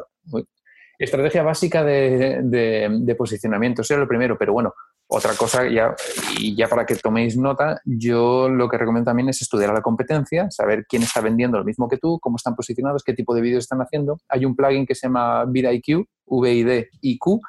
[0.98, 4.74] estrategia básica de, de, posicionamiento, eso es lo primero, pero bueno,
[5.12, 5.96] otra cosa, ya,
[6.38, 10.52] y ya para que toméis nota, yo lo que recomiendo también es estudiar la competencia,
[10.52, 13.64] saber quién está vendiendo lo mismo que tú, cómo están posicionados, qué tipo de vídeos
[13.64, 14.20] están haciendo.
[14.30, 17.40] Hay un plugin que se llama VidIQ, V-I-D-I-Q,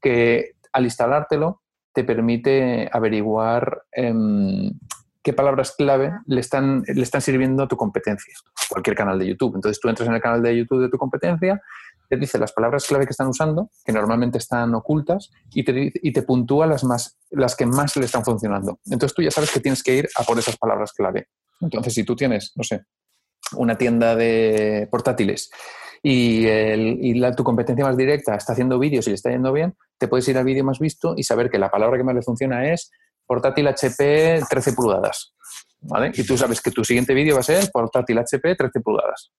[0.00, 1.60] que al instalártelo
[1.92, 4.72] te permite averiguar em,
[5.22, 8.32] qué palabras clave le están, le están sirviendo a tu competencia,
[8.70, 9.56] cualquier canal de YouTube.
[9.56, 11.60] Entonces tú entras en el canal de YouTube de tu competencia
[12.10, 16.12] te dice las palabras clave que están usando, que normalmente están ocultas, y te, y
[16.12, 18.80] te puntúa las, más, las que más le están funcionando.
[18.86, 21.28] Entonces tú ya sabes que tienes que ir a por esas palabras clave.
[21.60, 22.82] Entonces, si tú tienes, no sé,
[23.56, 25.50] una tienda de portátiles
[26.02, 30.08] y, el, tu competencia más directa está haciendo vídeos y le está yendo bien, te
[30.08, 32.72] puedes ir al vídeo más visto y saber que la palabra que más le funciona
[32.72, 32.90] es
[33.24, 35.34] portátil HP 13 pulgadas.
[35.82, 36.10] ¿vale?
[36.12, 39.30] Y tú sabes que tu siguiente vídeo va a ser portátil HP 13 pulgadas.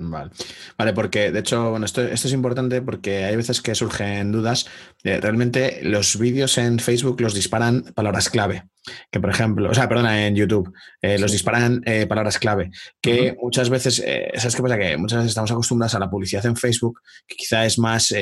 [0.00, 0.30] Vale.
[0.76, 4.66] vale, porque de hecho, bueno, esto, esto, es importante porque hay veces que surgen dudas.
[5.02, 8.64] realmente los vídeos en Facebook los disparan palabras clave.
[9.10, 12.70] Que por ejemplo, o sea, perdona, en YouTube, eh, los disparan eh, palabras clave.
[13.00, 14.78] Que muchas veces, eh, ¿sabes qué pasa?
[14.78, 18.14] Que muchas veces estamos acostumbrados a la publicidad en Facebook, que quizá es más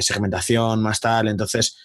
[0.00, 1.28] segmentación, más tal.
[1.28, 1.76] Entonces,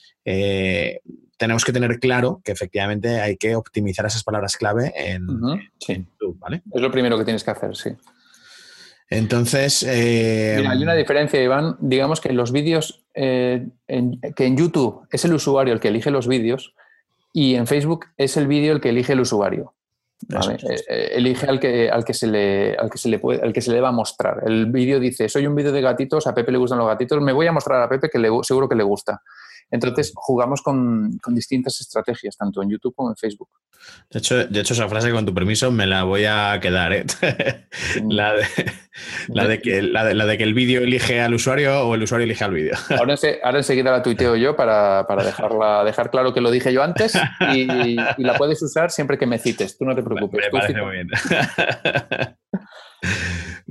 [1.37, 5.27] tenemos que tener claro que efectivamente hay que optimizar esas palabras clave en,
[5.79, 6.61] YouTube, ¿vale?
[6.71, 7.89] Es lo primero que tienes que hacer, sí.
[9.11, 9.83] Entonces.
[9.83, 11.75] Eh, hay una diferencia, Iván.
[11.79, 16.27] Digamos que los vídeos, eh, que en YouTube es el usuario el que elige los
[16.27, 16.73] vídeos
[17.33, 19.73] y en Facebook es el vídeo el que elige el usuario.
[20.87, 23.61] Eh, elige al que, al que se le al que se le puede, al que
[23.61, 24.43] se le va a mostrar.
[24.45, 27.33] El vídeo dice, soy un vídeo de gatitos, a Pepe le gustan los gatitos, me
[27.33, 29.21] voy a mostrar a Pepe que le, seguro que le gusta.
[29.71, 33.49] Entonces, jugamos con, distintas estrategias, tanto en YouTube como en Facebook.
[34.09, 36.93] De hecho, de hecho, esa frase, con tu permiso, me la voy a quedar.
[36.93, 37.05] ¿eh?
[38.09, 38.45] la, de,
[39.29, 42.43] la, de que, la, de, que el vídeo elige al usuario o el usuario elige
[42.43, 42.73] al vídeo.
[42.99, 47.17] Ahora, ahora enseguida la tuiteo yo para, dejarla, dejar claro que lo dije yo antes
[47.53, 49.77] y, la puedes usar siempre que me cites.
[49.77, 50.45] Tú no te preocupes.
[50.45, 51.07] Me, parece muy bien.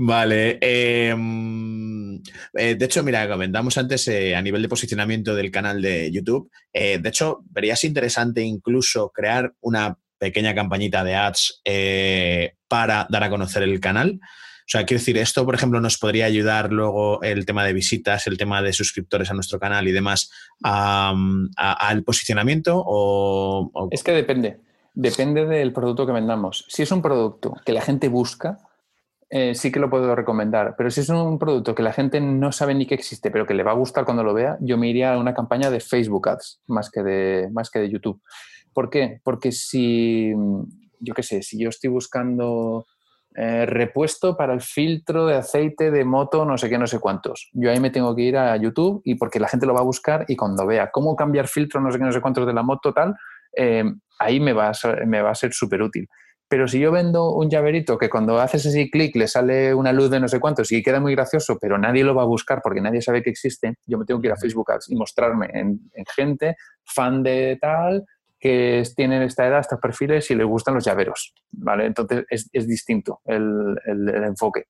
[0.03, 0.57] Vale.
[0.63, 2.23] Em,
[2.55, 6.51] eh, de hecho, mira, comentamos antes eh, a nivel de posicionamiento del canal de YouTube.
[6.73, 11.61] Eh, de hecho, verías interesante incluso crear una pequeña campañita de ads
[12.67, 14.21] para dar a conocer el canal.
[14.23, 18.27] O sea, quiero decir, esto, por ejemplo, nos podría ayudar luego el tema de visitas,
[18.27, 20.31] el tema de suscriptores a nuestro canal y demás
[20.63, 24.61] al posicionamiento o, Es que depende.
[24.95, 26.65] Depende del producto que vendamos.
[26.69, 28.59] Si es un producto que la gente busca,
[29.31, 30.75] eh, sí que lo puedo recomendar.
[30.77, 33.55] Pero si es un producto que la gente no sabe ni que existe, pero que
[33.55, 36.29] le va a gustar cuando lo vea, yo me iría a una campaña de Facebook
[36.29, 38.21] Ads más que de, más que de YouTube.
[38.73, 39.21] ¿Por qué?
[39.23, 40.33] Porque si,
[40.99, 42.87] yo qué sé, si yo estoy buscando
[43.37, 47.51] eh, repuesto para el filtro de aceite de moto, no sé qué, no sé cuántos.
[47.53, 49.85] Yo ahí me tengo que ir a YouTube y porque la gente lo va a
[49.85, 52.65] buscar y cuando vea cómo cambiar filtro, no sé qué, no sé cuántos de la
[52.65, 53.15] moto, tal,
[53.57, 53.85] eh,
[54.19, 56.09] ahí me va a, me va a ser súper útil.
[56.51, 60.11] Pero si yo vendo un llaverito que cuando haces ese clic le sale una luz
[60.11, 62.81] de no sé cuántos y queda muy gracioso, pero nadie lo va a buscar porque
[62.81, 65.81] nadie sabe que existe, yo me tengo que ir a Facebook Ads y mostrarme en,
[66.17, 68.05] gente fan de tal
[68.41, 71.87] que tienen esta edad, estos perfiles y les gustan los llaveros, ¿vale?
[71.87, 73.79] Entonces es, distinto el
[74.25, 74.67] enfoque.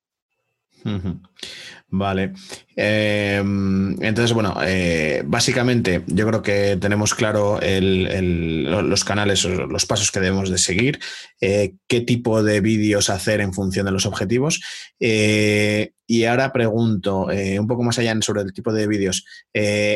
[1.89, 2.35] Vale.
[2.83, 10.21] Em, entonces, bueno, eh, básicamente yo creo que tenemos claro los canales, los pasos que
[10.21, 10.99] debemos de seguir,
[11.43, 14.63] eh, qué tipo de vídeos hacer en función de los objetivos.
[14.99, 19.25] Eh, y ahora pregunto un poco más allá sobre el tipo de vídeos.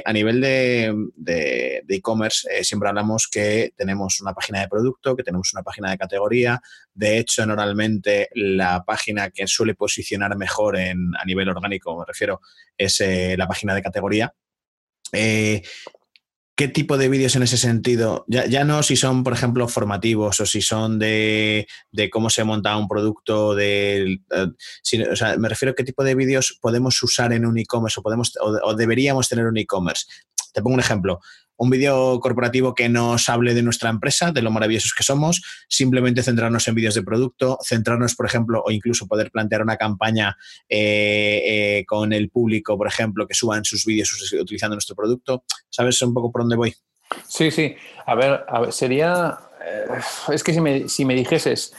[0.04, 5.64] a nivel de e-commerce, siempre hablamos que tenemos una página de producto, que tenemos una
[5.64, 6.60] página de categoría.
[6.94, 12.40] De hecho, normalmente la página que suele posicionar mejor en, a nivel orgánico, me refiero,
[12.78, 14.34] es eh, la página de categoría.
[15.12, 15.62] Eh,
[16.56, 18.24] ¿Qué tipo de vídeos en ese sentido?
[18.28, 21.66] Ya, no si son, por ejemplo, formativos o si son de,
[22.12, 26.14] cómo se monta un producto, de, eh, o sea, me refiero a qué tipo de
[26.14, 30.06] vídeos podemos usar en un e-commerce o, podemos, o deberíamos tener un e-commerce.
[30.52, 31.18] Te pongo un ejemplo
[31.56, 36.22] un vídeo corporativo que nos hable de nuestra empresa, de lo maravillosos que somos, simplemente
[36.22, 40.36] centrarnos en vídeos de producto, centrarnos, por ejemplo, o incluso poder plantear una campaña
[40.68, 45.44] eh, eh, con el público, por ejemplo, que suban sus vídeos utilizando nuestro producto.
[45.70, 46.74] ¿Sabes un poco por dónde voy?
[47.28, 47.74] Sí, sí.
[48.06, 49.38] A ver, sería...
[49.64, 51.72] Eh, es que si me, si me dijeses...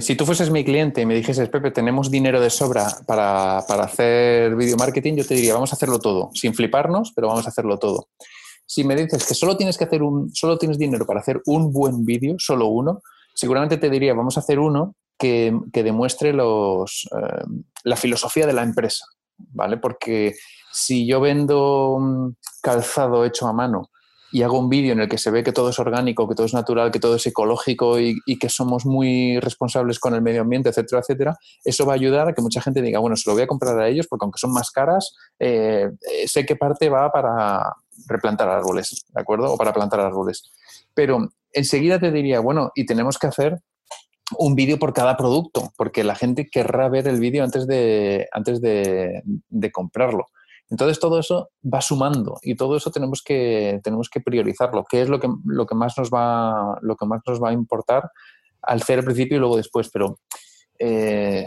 [0.00, 3.84] si tú fueses mi cliente y me dijeses, Pepe, tenemos dinero de sobra para, para
[3.84, 7.48] hacer video marketing, yo te diría, vamos a hacerlo todo, sin fliparnos, pero vamos a
[7.48, 8.08] hacerlo todo.
[8.70, 11.72] Si me dices que solo tienes que hacer un, solo tienes dinero para hacer un
[11.72, 13.02] buen vídeo, solo uno,
[13.34, 17.42] seguramente te diría, vamos a hacer uno que, demuestre los, eh,
[17.82, 19.06] la filosofía de la empresa,
[19.38, 19.76] ¿vale?
[19.78, 20.36] Porque
[20.70, 23.90] si yo vendo calzado hecho a mano
[24.30, 26.46] y hago un vídeo en el que se ve que todo es orgánico, que todo
[26.46, 30.68] es natural, que todo es ecológico y, que somos muy responsables con el medio ambiente,
[30.68, 33.42] etcétera, etcétera, eso va a ayudar a que mucha gente diga, bueno, se lo voy
[33.42, 35.90] a comprar a ellos porque aunque son más caras, eh,
[36.26, 37.74] sé qué parte va para
[38.06, 39.52] replantar árboles, ¿de acuerdo?
[39.52, 40.50] O para plantar árboles.
[40.94, 43.60] Pero enseguida te diría, bueno, y tenemos que hacer
[44.38, 48.60] un vídeo por cada producto, porque la gente querrá ver el vídeo antes de, antes
[48.60, 49.22] de
[49.72, 50.26] comprarlo.
[50.70, 55.08] Entonces todo eso va sumando y todo eso tenemos que, tenemos que priorizarlo, qué es
[55.08, 58.10] lo que, lo, que más nos va, lo que más nos va a importar
[58.62, 59.90] al ser al principio y luego después.
[59.92, 60.20] Pero
[60.82, 61.46] eh,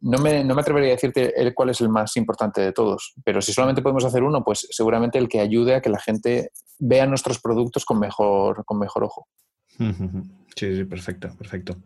[0.00, 3.42] no, me, no, me, atrevería a decirte cuál es el más importante de todos, pero
[3.42, 7.06] si solamente podemos hacer uno, pues seguramente el que ayude a que la gente vea
[7.06, 9.28] nuestros productos con mejor, con mejor ojo.
[10.56, 11.76] Sí, sí, perfecto, perfecto.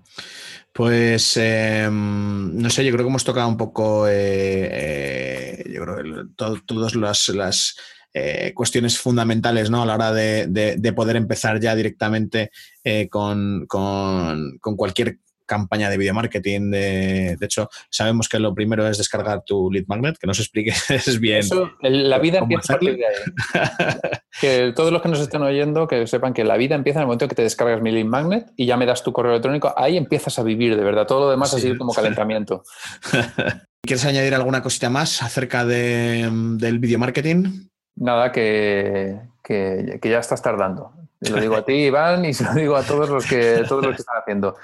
[0.73, 6.29] Pues em, no sé, yo creo que hemos tocado un poco, eh, eh, yo creo,
[6.35, 7.77] todas las,
[8.15, 9.83] eh, cuestiones fundamentales ¿no?
[9.83, 12.51] a la hora de, poder empezar ya directamente
[13.11, 16.71] con, con, con, cualquier campaña de video marketing.
[16.71, 20.87] De, de, hecho, sabemos que lo primero es descargar tu lead magnet, que nos expliques
[21.21, 21.39] bien.
[21.39, 24.11] Eso, la vida empieza a partir de ahí.
[24.41, 27.07] que todos los que nos estén oyendo, que sepan que la vida empieza en el
[27.07, 29.97] momento que te descargas mi lead magnet y ya me das tu correo electrónico, ahí
[29.97, 31.07] empiezas a vivir, de verdad.
[31.07, 32.65] Todo lo demás ha sido como calentamiento.
[33.83, 36.29] ¿Quieres añadir alguna cosita más acerca de,
[36.59, 37.69] del video marketing?
[37.97, 40.93] Nada, que, que, que ya estás tardando.
[41.31, 43.95] Lo digo a ti, Iván, y se lo digo a todos los que, todos los
[43.95, 44.57] que están haciendo.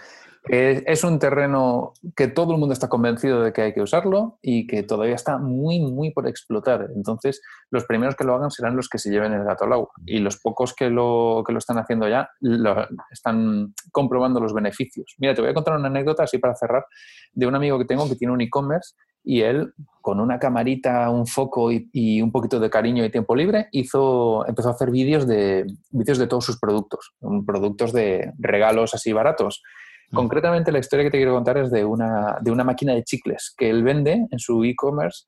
[0.44, 4.66] Es un terreno que todo el mundo está convencido de que hay que usarlo y
[4.66, 6.88] que todavía está muy, muy por explotar.
[6.96, 9.90] Entonces, los primeros que lo hagan serán los que se lleven el gato al agua.
[10.06, 15.14] Y los pocos que lo, que lo están haciendo ya lo, están comprobando los beneficios.
[15.18, 16.86] Mira, te voy a contar una anécdota así para cerrar
[17.32, 21.26] de un amigo que tengo que tiene un e-commerce y él, con una camarita, un
[21.26, 25.66] foco y, un poquito de cariño y tiempo libre, hizo, empezó a hacer vídeos de,
[25.90, 27.12] vídeos de todos sus productos,
[27.46, 29.62] productos de regalos así baratos.
[30.10, 30.16] Mm.
[30.16, 33.54] Concretamente, la historia que te quiero contar es de una, de una máquina de chicles
[33.56, 35.24] que él vende en su e-commerce,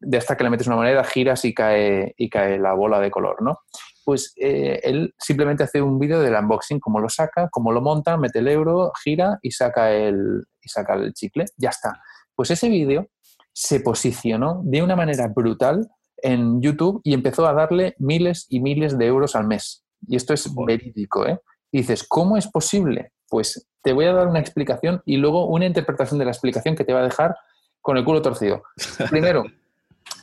[0.00, 3.10] de hasta que le metes una moneda, giras y cae, y cae la bola de
[3.10, 3.58] color, ¿no?
[4.04, 8.16] Pues eh, él simplemente hace un vídeo del unboxing, cómo lo saca, cómo lo monta,
[8.16, 11.44] mete el euro, gira y saca el, y saca el chicle.
[11.56, 12.00] Ya está.
[12.34, 13.08] Pues ese vídeo
[13.52, 18.98] se posicionó de una manera brutal en YouTube y empezó a darle miles y miles
[18.98, 19.84] de euros al mes.
[20.06, 21.38] Y esto es verídico, ¿eh?
[21.70, 23.12] Y dices, ¿cómo es posible?
[23.28, 26.84] Pues te voy a dar una explicación y luego una interpretación de la explicación que
[26.84, 27.36] te va a dejar
[27.80, 28.62] con el culo torcido.
[29.10, 29.44] Primero,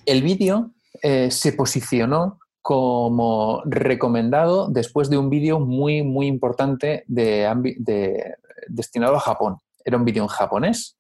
[0.05, 8.35] el vídeo eh, se posicionó como recomendado después de un vídeo muy, muy importante de,
[8.67, 9.57] destinado a Japón.
[9.83, 10.97] Era un vídeo en japonés,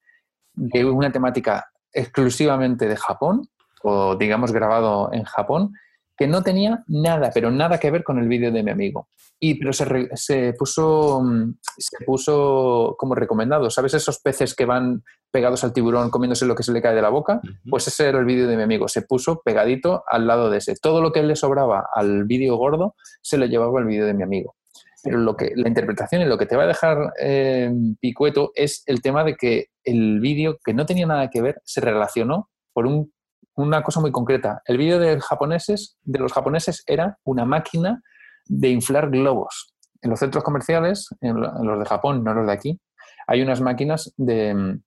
[0.53, 3.47] de una temática exclusivamente de Japón,
[3.83, 5.73] o digamos grabado en Japón,
[6.19, 9.07] que no tenía nada, pero nada que ver con el vídeo de mi amigo.
[9.39, 13.69] Y, pero se, se, puso, mm, se puso como recomendado.
[13.69, 15.01] ¿Sabes esos peces que van
[15.31, 17.39] pegados al tiburón comiéndose lo que se le cae de la boca?
[17.69, 18.89] Pues ese era el vídeo de mi amigo.
[18.89, 20.75] Se puso pegadito al lado de ese.
[20.75, 24.23] Todo lo que le sobraba al vídeo gordo se lo llevaba al vídeo de mi
[24.23, 24.57] amigo.
[25.01, 28.83] Pero lo que, la interpretación y lo que te va a dejar eh, picueto es
[28.87, 32.85] el tema de que el vídeo, que no tenía nada que ver, se relacionó por
[32.87, 33.13] un
[33.59, 34.61] una cosa muy concreta.
[34.65, 38.01] El vídeo de, de los japoneses era una máquina
[38.45, 39.73] de inflar globos.
[40.01, 42.79] En los centros comerciales, en los de Japón, no los de aquí,
[43.27, 44.53] hay unas máquinas de...
[44.53, 44.81] Mm,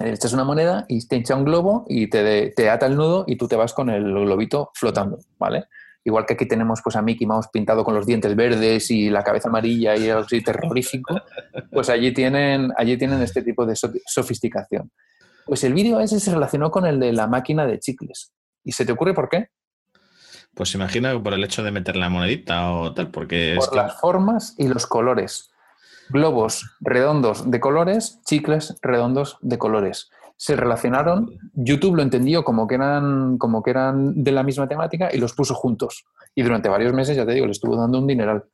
[0.00, 3.36] echas una moneda y te hincha un globo y te, te ata el nudo y
[3.36, 5.66] tú te vas con el globito flotando, ¿vale?
[6.02, 9.22] Igual que aquí tenemos pues a Mickey Mouse pintado con los dientes verdes y la
[9.22, 11.14] cabeza amarilla y algo así terrorífico,
[11.72, 14.90] pues allí tienen, allí tienen este tipo de sofisticación.
[15.46, 18.32] Pues el vídeo ese se relacionó con el de la máquina de chicles.
[18.62, 19.50] ¿Y se te ocurre por qué?
[20.54, 23.56] Pues imagina por el hecho de meter la monedita o tal, porque...
[23.58, 25.50] Por las formas y los colores.
[26.10, 30.10] Globos redondos de colores, chicles redondos de colores.
[30.36, 35.10] Se relacionaron, YouTube lo entendió como que eran, como que eran de la misma temática
[35.12, 36.04] y los puso juntos.
[36.34, 38.44] Y durante varios meses, ya te digo, le estuvo dando un dineral.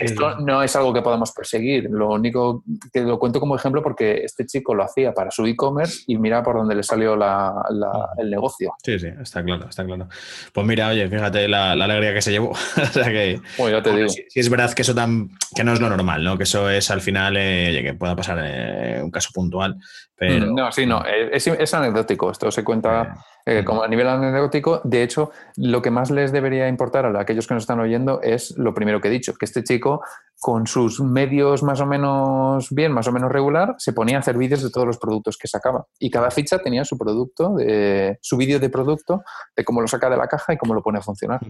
[0.00, 1.88] Esto no es algo que podamos perseguir.
[1.90, 6.02] Lo único que lo cuento como ejemplo porque este chico lo hacía para su e-commerce
[6.06, 8.74] y mira por dónde le salió el negocio.
[8.82, 10.08] Sí, sí, está claro, está claro.
[10.52, 12.50] Pues mira, oye, fíjate la, alegría que se llevó.
[12.50, 13.40] o sea que.
[13.56, 14.08] Bueno, te digo.
[14.08, 16.36] Si, es verdad que eso tan, que no es lo normal, ¿no?
[16.36, 19.76] Que eso es al final eh, que pueda pasar eh, un caso puntual.
[20.16, 20.46] Pero...
[20.46, 21.04] Mm, no, sí, no.
[21.04, 22.30] Es, es anecdótico.
[22.30, 23.02] Esto se cuenta.
[23.02, 23.20] Eh,
[23.64, 27.54] como a nivel anecdótico, de hecho, lo que más les debería importar a aquellos que
[27.54, 30.02] nos están oyendo es lo primero que he dicho, que este chico,
[30.38, 34.36] con sus medios más o menos bien, más o menos regular, se ponía a hacer
[34.36, 35.86] vídeos de todos los productos que sacaba.
[35.98, 39.22] Y cada ficha tenía su producto, de, su vídeo de producto,
[39.56, 41.40] de cómo lo saca de la caja y cómo lo pone a funcionar.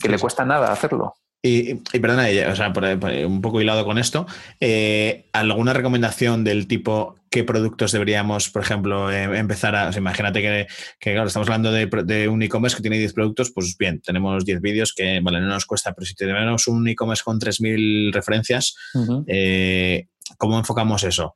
[0.00, 1.14] Que le cuesta nada hacerlo.
[1.40, 2.72] Y, perdona, o sea,
[3.26, 4.26] un poco hilado con esto,
[4.58, 9.90] eh, ¿alguna recomendación del tipo qué productos deberíamos, por ejemplo, em, empezar a...
[9.96, 10.66] imagínate que,
[10.98, 14.92] claro, estamos hablando de, un e-commerce que tiene 10 productos, pues bien, tenemos 10 vídeos
[14.92, 18.74] que, vale, no nos cuesta, pero si tenemos un e-commerce con 3.000 referencias,
[19.28, 21.34] eh, ¿cómo enfocamos eso?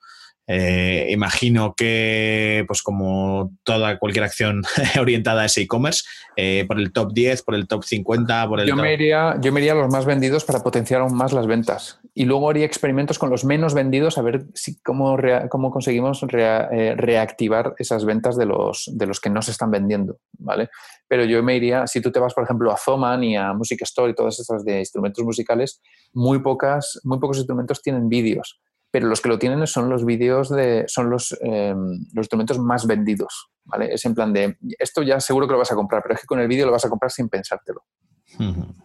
[0.49, 4.63] Eh, imagino que, pues como toda cualquier acción
[5.01, 6.03] orientada a ese e-commerce,
[6.37, 8.83] eh, por el top 10, por el top 50, por el yo top...
[8.83, 12.01] Me iría, yo me iría a los más vendidos para potenciar aún más las ventas.
[12.15, 15.17] Y luego haría experimentos con los menos vendidos a ver si, cómo,
[15.49, 20.19] cómo conseguimos eh, reactivar esas ventas de los, de los que no se están vendiendo.
[20.39, 20.71] ¿vale?
[21.07, 23.83] Pero yo me iría, si tú te vas, por ejemplo, a Zoman y a Music
[23.83, 25.81] Store y todas estas de instrumentos musicales,
[26.13, 28.61] muy, pocas, muy pocos instrumentos tienen vídeos
[28.93, 32.87] pero los que lo tienen son los vídeos de, son los, em, los instrumentos más
[32.87, 33.93] vendidos, ¿vale?
[33.93, 36.27] Es en plan de, esto ya seguro que lo vas a comprar, pero es que
[36.27, 37.85] con el vídeo lo vas a comprar sin pensártelo.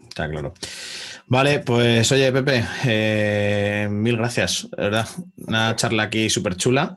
[0.08, 0.54] Está claro.
[1.28, 5.08] Vale, pues oye, Pepe, eh, mil gracias, ¿verdad?
[5.46, 6.96] Una charla aquí súper chula.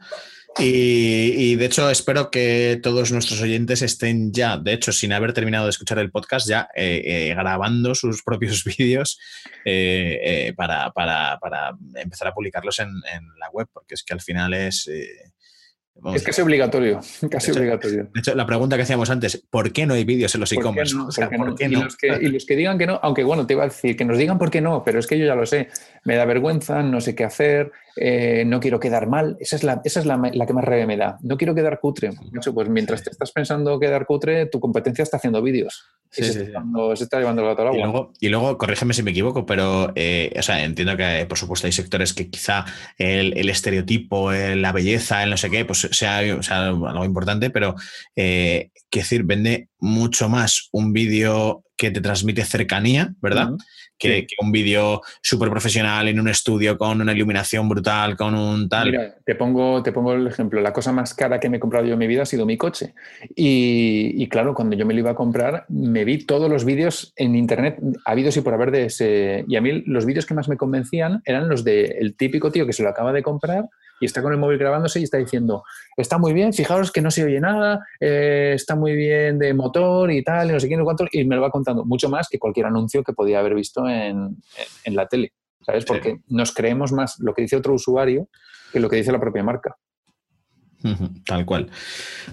[0.59, 5.65] Y, de hecho espero que todos nuestros oyentes estén ya, de hecho, sin haber terminado
[5.65, 9.19] de escuchar el podcast, ya eh, eh, grabando sus propios vídeos
[9.65, 10.93] eh, para,
[11.95, 12.91] empezar a publicarlos en,
[13.39, 14.89] la web, porque es que al final es
[16.15, 18.05] es casi obligatorio, casi obligatorio.
[18.15, 20.95] De hecho, la pregunta que hacíamos antes, ¿por qué no hay vídeos en los e-commerce?
[20.95, 21.97] y, los
[22.47, 24.61] que, digan que no, aunque bueno, te iba a decir que nos digan por qué
[24.61, 25.69] no, pero es que yo ya lo sé,
[26.05, 29.81] me da vergüenza, no sé qué hacer, eh, no quiero quedar mal, esa es la,
[29.85, 32.11] esa es la, que más rabia me da, no quiero quedar cutre.
[32.55, 35.87] pues mientras te estás pensando quedar cutre, tu competencia está haciendo vídeos.
[36.11, 36.53] Sí, se,
[36.95, 37.79] está llevando el gato al agua.
[37.79, 41.39] Y luego, y luego, corrígeme si me equivoco, pero eh, o sea, entiendo que por
[41.39, 42.65] supuesto hay sectores que quizá
[42.99, 47.77] el, el estereotipo, la belleza, el no sé qué, pues sea, algo importante, pero
[48.17, 53.53] eh, decir, vende mucho más un vídeo que te transmite cercanía, ¿verdad?
[54.01, 58.91] que, un vídeo súper profesional en un estudio con una iluminación brutal, con un tal.
[58.91, 60.61] Mira, te pongo, te pongo el ejemplo.
[60.61, 62.57] La cosa más cara que me he comprado yo en mi vida ha sido mi
[62.57, 62.95] coche.
[63.37, 67.37] Y, claro, cuando yo me lo iba a comprar, me vi todos los vídeos en
[67.37, 69.45] internet, habidos y por haber de ese.
[69.47, 72.73] Y a mí los vídeos que más me convencían eran los del típico tío que
[72.73, 73.69] se lo acaba de comprar
[74.01, 75.63] y está con el móvil grabándose y está diciendo,
[75.97, 80.11] está muy bien, fijaros que no se oye nada, eh, está muy bien de motor
[80.11, 82.29] y tal, y no sé qué, no cuánto, y me lo va contando mucho más
[82.29, 84.37] que cualquier anuncio que podía haber visto en,
[84.87, 85.85] la tele, ¿sabes?
[85.85, 88.29] Porque nos creemos más lo que dice otro usuario
[88.73, 89.77] que lo que dice la propia marca.
[91.27, 91.69] Tal cual.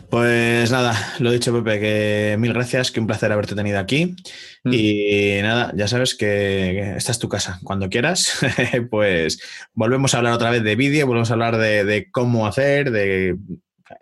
[0.10, 4.16] Pues nada, lo dicho, Pepe, que mil gracias, que un placer haberte tenido aquí.
[4.64, 4.74] Mm.
[4.74, 7.60] Y nada, ya sabes que esta es tu casa.
[7.64, 8.40] Cuando quieras,
[8.90, 9.40] pues
[9.74, 13.36] volvemos a hablar otra vez de vídeo, volvemos a hablar de, cómo hacer, de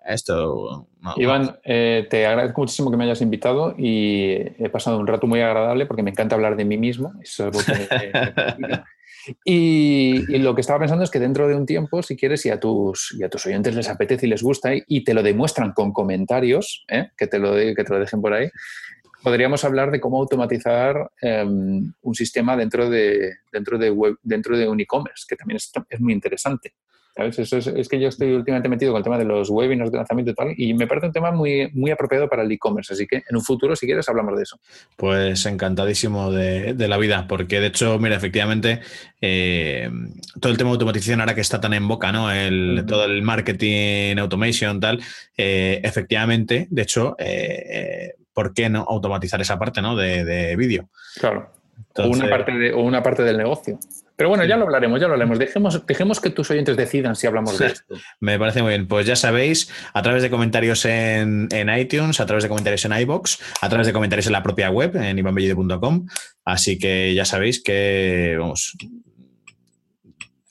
[0.05, 0.87] esto.
[1.17, 5.41] Iván, eh, te agradezco muchísimo que me hayas invitado y he pasado un rato muy
[5.41, 7.13] agradable porque me encanta hablar de mí mismo.
[7.21, 7.67] Eso es
[9.43, 12.59] Y, lo que estaba pensando es que dentro de un tiempo, si quieres, y a
[12.59, 15.91] tus, y a tus oyentes les apetece y les gusta y te lo demuestran con
[15.91, 17.09] comentarios, ¿eh?
[17.17, 18.49] que, te lo, que te lo dejen por ahí,
[19.23, 24.69] podríamos hablar de cómo automatizar em, un sistema dentro de, dentro de, web, dentro de
[24.69, 26.75] un e-commerce, que también es, es muy interesante.
[27.15, 30.35] Es, que yo estoy últimamente metido con el tema de los webinars de lanzamiento y
[30.35, 32.93] tal, y me parece un tema muy, muy apropiado para el e-commerce.
[32.93, 34.59] Así que en un futuro, si quieres, hablamos de eso.
[34.97, 38.81] Pues encantadísimo de, la vida, porque de hecho, mira, efectivamente,
[39.21, 39.89] eh,
[40.39, 42.31] todo el tema de automatización ahora que está tan en boca, ¿no?
[42.31, 45.01] El, Todo el marketing, automation, tal,
[45.37, 49.95] eh, efectivamente, de hecho, eh, ¿por qué no automatizar esa parte ¿no?
[49.95, 50.89] de, vídeo?
[51.17, 51.49] Claro.
[51.97, 53.79] o, una parte de, o una parte del negocio.
[54.15, 55.39] Pero bueno, ya lo hablaremos, ya lo hablaremos.
[55.39, 57.95] Dejemos, dejemos que tus oyentes decidan si hablamos de esto.
[58.19, 58.87] Me parece muy bien.
[58.87, 63.39] Pues ya sabéis, a través de comentarios en, iTunes, a través de comentarios en iBox,
[63.61, 66.07] a través de comentarios en la propia web, en ivanbellide.com.
[66.45, 68.77] Así que ya sabéis que, vamos,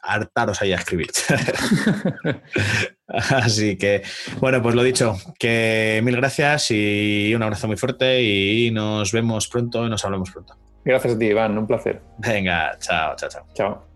[0.03, 1.11] hartaros ahí a escribir.
[3.07, 4.03] Así que,
[4.41, 9.49] bueno, pues lo dicho, que mil gracias y un abrazo muy fuerte y nos vemos
[9.49, 10.64] pronto y nos hablamos pronto.
[10.85, 12.01] Gracias a ti, Iván, un placer.
[12.19, 13.47] Venga, chao, chao, chao.
[13.55, 13.95] Chao.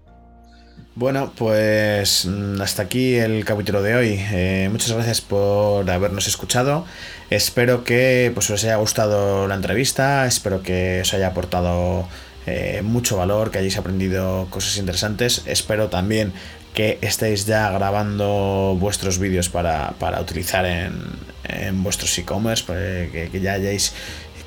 [0.94, 4.20] Bueno, pues mm, hasta aquí el capítulo de hoy.
[4.32, 6.86] Eh, muchas gracias por habernos escuchado.
[7.30, 12.08] Espero que pues, os haya gustado la entrevista, espero que os haya aportado
[12.46, 15.42] eh, mucho valor, que hayáis aprendido cosas interesantes.
[15.46, 16.32] Espero también
[16.74, 23.94] que estéis ya grabando vuestros vídeos para, utilizar en, vuestros e-commerce, pues, que, ya hayáis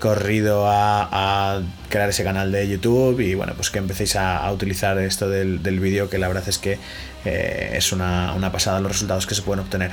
[0.01, 5.29] corrido a, crear ese canal de YouTube y bueno, pues que empecéis a, utilizar esto
[5.29, 6.79] del, vídeo, que la verdad es que
[7.23, 9.91] eh, es una, una, pasada los resultados que se pueden obtener.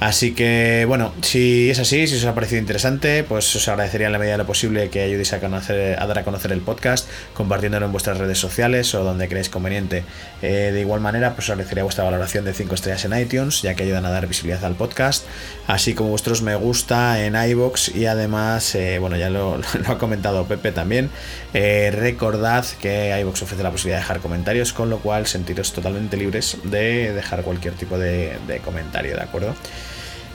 [0.00, 4.12] Así que bueno, si es así, si os ha parecido interesante, pues os agradecería en
[4.12, 7.90] la medida de lo posible que ayudéis a, dar a conocer el podcast, compartiéndolo en
[7.90, 10.04] vuestras redes sociales o donde creáis conveniente.
[10.40, 13.74] Eh, de igual manera, pues os agradecería vuestra valoración de 5 estrellas en iTunes, ya
[13.74, 15.26] que ayudan a dar visibilidad al podcast,
[15.66, 20.46] así como vuestros me gusta en iBox y además, eh, bueno, ya lo, ha comentado
[20.46, 21.10] Pepe también,
[21.54, 26.16] Eh, recordad que iVoox ofrece la posibilidad de dejar comentarios, con lo cual sentiros totalmente
[26.16, 29.54] libres de dejar cualquier tipo de comentario, ¿de acuerdo?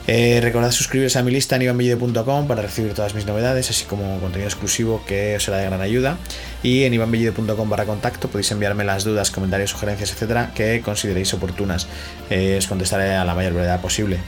[0.06, 4.50] Eh, recordad suscribiros a mi lista en para recibir todas mis novedades, así como contenido
[4.50, 6.18] exclusivo que os será de gran ayuda.
[6.62, 11.88] Y en ivanbellide.com barra contacto podéis enviarme las dudas, comentarios, sugerencias, etcétera, que consideréis oportunas.
[12.30, 14.20] Eh, os contestaré a la mayor brevedad posible.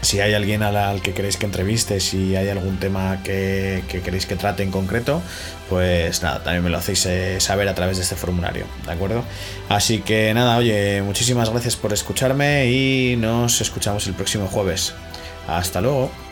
[0.00, 4.36] Si hay alguien al, que queréis que entreviste, si hay algún tema que, queréis que
[4.36, 5.20] trate en concreto,
[5.68, 9.24] pues nada, también me lo hacéis eh, saber a través de este formulario, ¿de acuerdo?
[9.68, 14.94] Así que nada, oye, muchísimas gracias por escucharme y nos escuchamos el próximo jueves.
[15.48, 16.27] Hasta luego.